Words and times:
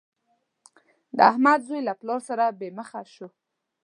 د 1.17 1.17
احمد 1.31 1.59
زوی 1.67 1.81
له 1.87 1.93
پلار 1.99 2.19
سره 2.29 2.45
بې 2.59 2.69
مخه 2.79 3.01
شو. 3.13 3.27